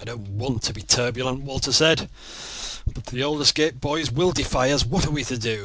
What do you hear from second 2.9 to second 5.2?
if the Aldersgate boys will defy us, what are